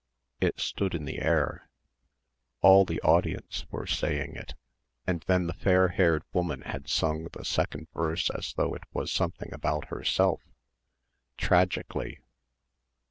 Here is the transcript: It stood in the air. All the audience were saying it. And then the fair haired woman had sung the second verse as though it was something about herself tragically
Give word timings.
It 0.39 0.59
stood 0.59 0.95
in 0.95 1.05
the 1.05 1.19
air. 1.19 1.69
All 2.61 2.85
the 2.85 2.99
audience 3.03 3.67
were 3.69 3.85
saying 3.85 4.35
it. 4.35 4.55
And 5.05 5.21
then 5.27 5.45
the 5.45 5.53
fair 5.53 5.89
haired 5.89 6.23
woman 6.33 6.61
had 6.63 6.89
sung 6.89 7.25
the 7.31 7.45
second 7.45 7.87
verse 7.93 8.31
as 8.31 8.53
though 8.55 8.73
it 8.73 8.81
was 8.93 9.11
something 9.11 9.53
about 9.53 9.89
herself 9.89 10.41
tragically 11.37 12.17